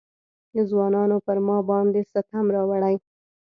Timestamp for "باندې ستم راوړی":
1.69-2.95